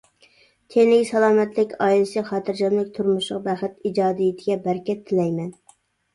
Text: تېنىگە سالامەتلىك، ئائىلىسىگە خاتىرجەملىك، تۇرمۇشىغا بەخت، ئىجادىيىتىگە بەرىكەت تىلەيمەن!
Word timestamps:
تېنىگە 0.75 1.03
سالامەتلىك، 1.09 1.75
ئائىلىسىگە 1.87 2.23
خاتىرجەملىك، 2.31 2.89
تۇرمۇشىغا 2.97 3.39
بەخت، 3.51 3.87
ئىجادىيىتىگە 3.93 4.61
بەرىكەت 4.67 5.07
تىلەيمەن! 5.13 5.55